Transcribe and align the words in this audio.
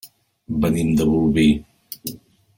Venim 0.63 0.89
de 1.01 1.07
Bolvir. 1.11 1.47